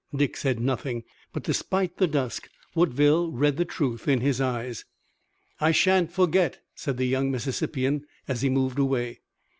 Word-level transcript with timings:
Dick 0.15 0.35
said 0.35 0.59
nothing, 0.59 1.03
but 1.31 1.43
despite 1.43 1.97
the 1.97 2.07
dusk 2.07 2.49
Woodville 2.73 3.31
read 3.33 3.57
the 3.57 3.65
truth 3.65 4.07
in 4.07 4.19
his 4.19 4.41
eyes. 4.41 4.83
"I 5.59 5.71
shan't 5.71 6.11
forget," 6.11 6.57
said 6.73 6.97
the 6.97 7.05
young 7.05 7.29
Mississippian 7.29 8.07
as 8.27 8.41
he 8.41 8.49
moved 8.49 8.79
away. 8.79 9.19